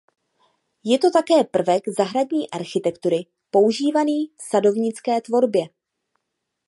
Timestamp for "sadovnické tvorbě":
4.49-5.65